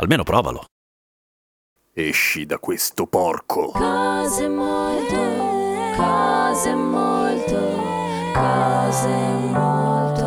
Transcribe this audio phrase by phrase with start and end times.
[0.00, 0.64] Almeno provalo.
[1.92, 3.70] Esci da questo porco.
[3.70, 7.58] Cose molto, cose molto,
[8.32, 10.19] cose molto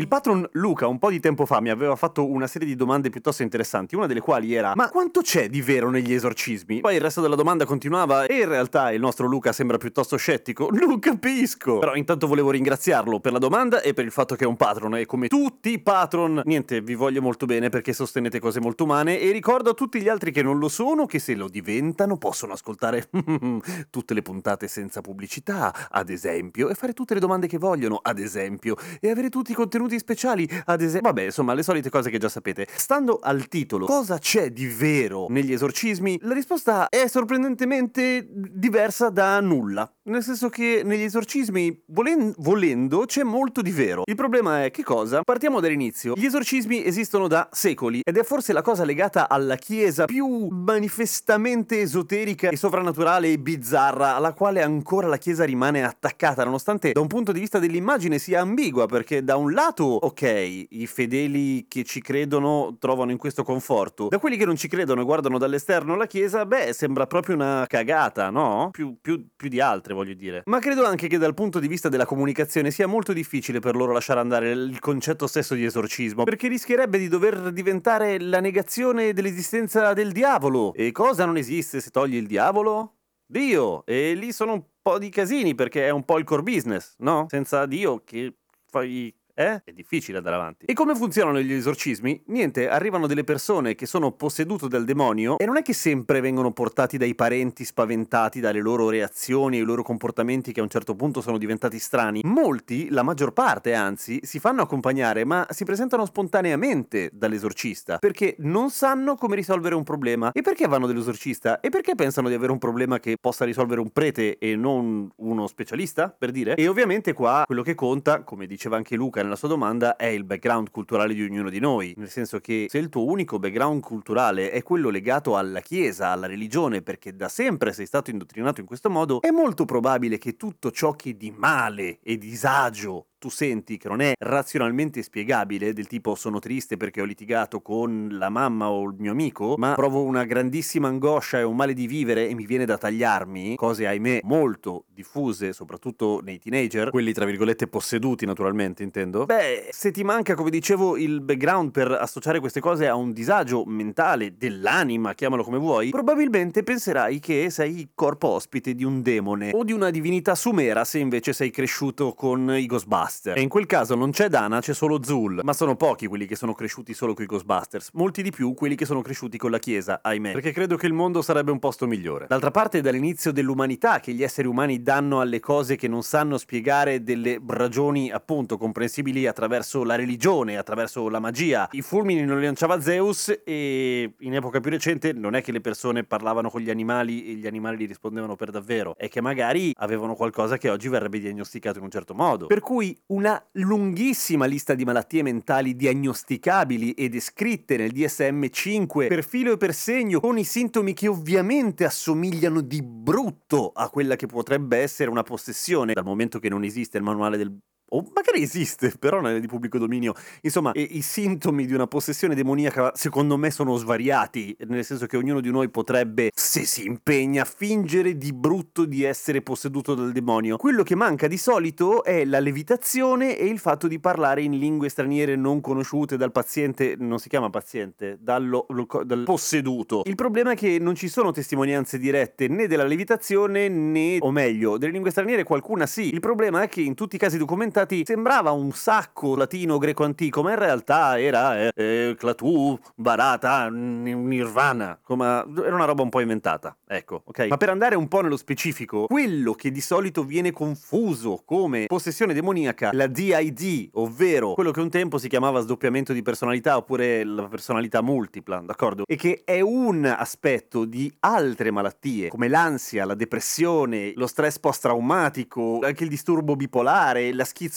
[0.00, 3.10] Il patron Luca un po' di tempo fa mi aveva fatto una serie di domande
[3.10, 6.80] piuttosto interessanti, una delle quali era ma quanto c'è di vero negli esorcismi?
[6.80, 10.70] Poi il resto della domanda continuava e in realtà il nostro Luca sembra piuttosto scettico.
[10.72, 11.80] Lo capisco!
[11.80, 14.96] Però intanto volevo ringraziarlo per la domanda e per il fatto che è un patron
[14.96, 19.20] e come tutti i patron, niente, vi voglio molto bene perché sostenete cose molto umane
[19.20, 22.54] e ricordo a tutti gli altri che non lo sono che se lo diventano possono
[22.54, 23.10] ascoltare
[23.90, 28.18] tutte le puntate senza pubblicità, ad esempio, e fare tutte le domande che vogliono, ad
[28.18, 31.10] esempio, e avere tutti i contenuti speciali, ad esempio.
[31.10, 32.66] Vabbè, insomma, le solite cose che già sapete.
[32.74, 36.18] Stando al titolo, cosa c'è di vero negli esorcismi?
[36.22, 39.90] La risposta è sorprendentemente diversa da nulla.
[40.04, 44.02] Nel senso che negli esorcismi, volen- volendo, c'è molto di vero.
[44.06, 45.22] Il problema è che cosa?
[45.22, 46.14] Partiamo dall'inizio.
[46.16, 51.80] Gli esorcismi esistono da secoli ed è forse la cosa legata alla Chiesa più manifestamente
[51.80, 57.06] esoterica e sovrannaturale e bizzarra alla quale ancora la Chiesa rimane attaccata, nonostante da un
[57.06, 62.00] punto di vista dell'immagine sia ambigua, perché da un lato, ok, i fedeli che ci
[62.00, 66.06] credono trovano in questo conforto, da quelli che non ci credono e guardano dall'esterno la
[66.06, 68.70] Chiesa, beh, sembra proprio una cagata, no?
[68.72, 70.42] Più, più- più di altre, voglio dire.
[70.46, 73.92] Ma credo anche che dal punto di vista della comunicazione sia molto difficile per loro
[73.92, 79.92] lasciare andare il concetto stesso di esorcismo, perché rischierebbe di dover diventare la negazione dell'esistenza
[79.92, 80.72] del diavolo.
[80.74, 82.96] E cosa non esiste se togli il diavolo?
[83.26, 83.84] Dio!
[83.86, 87.26] E lì sono un po' di casini perché è un po' il core business, no?
[87.28, 88.34] Senza Dio che
[88.66, 89.14] fai...
[89.40, 89.62] Eh?
[89.64, 90.66] È difficile andare avanti.
[90.66, 92.24] E come funzionano gli esorcismi?
[92.26, 96.52] Niente, arrivano delle persone che sono possedute dal demonio e non è che sempre vengono
[96.52, 100.94] portati dai parenti spaventati dalle loro reazioni e i loro comportamenti che a un certo
[100.94, 102.20] punto sono diventati strani.
[102.22, 108.68] Molti, la maggior parte anzi, si fanno accompagnare ma si presentano spontaneamente dall'esorcista perché non
[108.68, 110.32] sanno come risolvere un problema.
[110.32, 111.60] E perché vanno dall'esorcista?
[111.60, 115.46] E perché pensano di avere un problema che possa risolvere un prete e non uno
[115.46, 116.56] specialista, per dire?
[116.56, 120.24] E ovviamente qua quello che conta, come diceva anche Luca nella sua domanda, è il
[120.24, 121.94] background culturale di ognuno di noi.
[121.96, 126.26] Nel senso che se il tuo unico background culturale è quello legato alla chiesa, alla
[126.26, 130.70] religione, perché da sempre sei stato indottrinato in questo modo, è molto probabile che tutto
[130.72, 136.14] ciò che di male e disagio tu senti che non è razionalmente spiegabile, del tipo
[136.14, 140.24] sono triste perché ho litigato con la mamma o il mio amico, ma provo una
[140.24, 144.86] grandissima angoscia e un male di vivere e mi viene da tagliarmi, cose ahimè molto
[144.88, 150.48] diffuse, soprattutto nei teenager, quelli tra virgolette posseduti naturalmente intendo, beh, se ti manca come
[150.48, 155.90] dicevo il background per associare queste cose a un disagio mentale dell'anima, chiamalo come vuoi,
[155.90, 160.98] probabilmente penserai che sei corpo ospite di un demone o di una divinità sumera se
[160.98, 163.09] invece sei cresciuto con i Ghostbusters.
[163.24, 165.40] E in quel caso non c'è Dana, c'è solo Zul.
[165.42, 167.90] Ma sono pochi quelli che sono cresciuti solo con i Ghostbusters.
[167.94, 170.32] Molti di più quelli che sono cresciuti con la Chiesa, ahimè.
[170.32, 172.26] Perché credo che il mondo sarebbe un posto migliore.
[172.28, 176.38] D'altra parte è dall'inizio dell'umanità che gli esseri umani danno alle cose che non sanno
[176.38, 181.68] spiegare delle ragioni appunto comprensibili attraverso la religione, attraverso la magia.
[181.72, 185.60] I fulmini non li lanciava Zeus e in epoca più recente non è che le
[185.60, 189.72] persone parlavano con gli animali e gli animali gli rispondevano per davvero, è che magari
[189.76, 192.46] avevano qualcosa che oggi verrebbe diagnosticato in un certo modo.
[192.46, 199.52] Per cui una lunghissima lista di malattie mentali diagnosticabili e descritte nel DSM-5 per filo
[199.52, 204.78] e per segno con i sintomi che ovviamente assomigliano di brutto a quella che potrebbe
[204.78, 205.92] essere una possessione.
[205.92, 207.52] Dal momento che non esiste il manuale del
[207.90, 210.14] o magari esiste, però non è di pubblico dominio.
[210.42, 215.16] Insomma, e- i sintomi di una possessione demoniaca, secondo me, sono svariati, nel senso che
[215.16, 220.56] ognuno di noi potrebbe, se si impegna, fingere di brutto di essere posseduto dal demonio.
[220.56, 224.88] Quello che manca di solito è la levitazione e il fatto di parlare in lingue
[224.88, 230.02] straniere non conosciute dal paziente, non si chiama paziente, dallo- lo- dal posseduto.
[230.04, 234.78] Il problema è che non ci sono testimonianze dirette né della levitazione né, o meglio,
[234.78, 236.12] delle lingue straniere qualcuna sì.
[236.12, 240.42] Il problema è che in tutti i casi documentati sembrava un sacco latino greco antico,
[240.42, 246.20] ma in realtà era eh, eh, Clatù, Barata, Nirvana, come era una roba un po'
[246.20, 246.76] inventata.
[246.86, 247.46] ecco, ok?
[247.48, 252.34] Ma per andare un po' nello specifico, quello che di solito viene confuso come possessione
[252.34, 257.48] demoniaca, la DID, ovvero quello che un tempo si chiamava sdoppiamento di personalità oppure la
[257.48, 259.04] personalità multipla, d'accordo?
[259.06, 265.80] E che è un aspetto di altre malattie, come l'ansia, la depressione, lo stress post-traumatico,
[265.82, 267.69] anche il disturbo bipolare, la schizofrenia,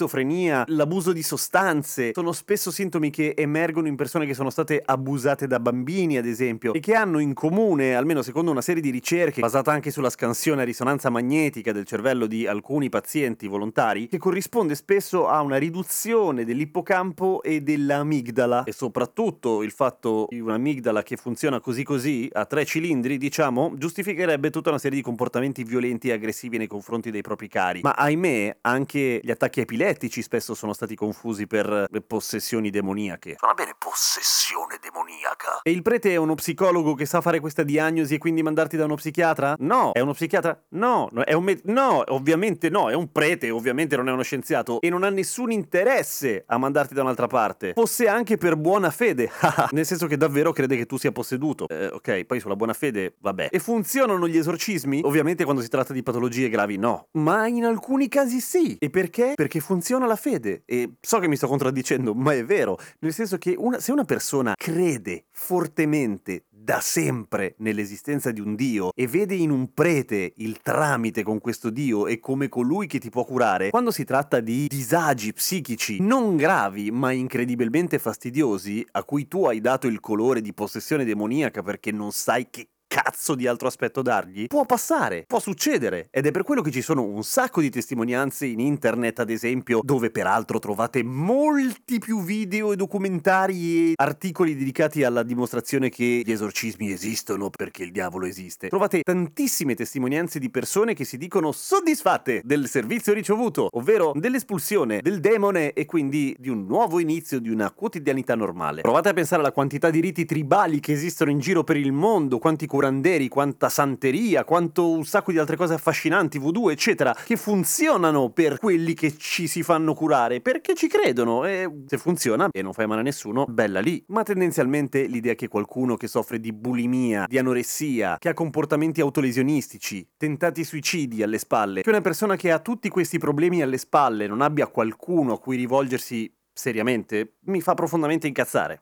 [0.68, 5.60] l'abuso di sostanze, sono spesso sintomi che emergono in persone che sono state abusate da
[5.60, 9.72] bambini, ad esempio, e che hanno in comune, almeno secondo una serie di ricerche basata
[9.72, 15.28] anche sulla scansione a risonanza magnetica del cervello di alcuni pazienti volontari, che corrisponde spesso
[15.28, 21.84] a una riduzione dell'ippocampo e dell'amigdala e soprattutto il fatto di un'amigdala che funziona così
[21.84, 26.68] così a tre cilindri, diciamo, giustificherebbe tutta una serie di comportamenti violenti e aggressivi nei
[26.68, 27.82] confronti dei propri cari.
[27.84, 29.83] Ma ahimè, anche gli attacchi epilettici
[30.22, 33.36] spesso sono stati confusi per le possessioni demoniache.
[33.38, 35.60] Suona bene possessione demoniaca.
[35.64, 38.86] E il prete è uno psicologo che sa fare questa diagnosi e quindi mandarti da
[38.86, 39.56] uno psichiatra?
[39.60, 39.92] No.
[39.92, 40.60] È uno psichiatra?
[40.70, 41.10] No.
[41.24, 42.90] È un me- no, ovviamente no.
[42.90, 46.94] È un prete, ovviamente non è uno scienziato e non ha nessun interesse a mandarti
[46.94, 47.74] da un'altra parte.
[47.74, 49.30] Fosse anche per buona fede.
[49.72, 51.68] Nel senso che davvero crede che tu sia posseduto.
[51.68, 53.50] Eh, ok, poi sulla buona fede, vabbè.
[53.52, 55.02] E funzionano gli esorcismi?
[55.04, 57.08] Ovviamente quando si tratta di patologie gravi no.
[57.12, 58.78] Ma in alcuni casi sì.
[58.80, 59.34] E perché?
[59.36, 60.62] Perché funziona la fede.
[60.66, 62.78] E so che mi sto contraddicendo, ma è vero.
[63.00, 68.92] Nel senso che una- se una persona crede fortemente da sempre nell'esistenza di un Dio
[68.96, 73.10] e vede in un prete il tramite con questo Dio e come colui che ti
[73.10, 79.28] può curare, quando si tratta di disagi psichici non gravi ma incredibilmente fastidiosi, a cui
[79.28, 83.68] tu hai dato il colore di possessione demoniaca perché non sai che cazzo di altro
[83.68, 84.46] aspetto dargli?
[84.46, 88.46] Può passare, può succedere ed è per quello che ci sono un sacco di testimonianze
[88.46, 95.04] in internet, ad esempio, dove peraltro trovate molti più video e documentari e articoli dedicati
[95.04, 98.68] alla dimostrazione che gli esorcismi esistono perché il diavolo esiste.
[98.68, 105.20] Trovate tantissime testimonianze di persone che si dicono soddisfatte del servizio ricevuto, ovvero dell'espulsione del
[105.20, 108.82] demone e quindi di un nuovo inizio di una quotidianità normale.
[108.82, 112.38] Provate a pensare alla quantità di riti tribali che esistono in giro per il mondo,
[112.38, 118.30] quanti curanderi, quanta santeria, quanto un sacco di altre cose affascinanti, voodoo, eccetera, che funzionano
[118.32, 122.74] per quelli che ci si fanno curare, perché ci credono e se funziona e non
[122.74, 124.04] fai male a nessuno, bella lì.
[124.08, 130.06] Ma tendenzialmente l'idea che qualcuno che soffre di bulimia, di anoressia, che ha comportamenti autolesionistici,
[130.18, 134.42] tentati suicidi alle spalle, che una persona che ha tutti questi problemi alle spalle non
[134.42, 138.82] abbia qualcuno a cui rivolgersi seriamente, mi fa profondamente incazzare.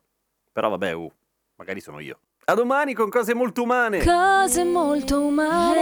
[0.52, 1.12] Però vabbè, uh,
[1.58, 2.18] magari sono io.
[2.46, 4.04] A domani con cose molto umane!
[4.04, 5.80] Cose molto umane.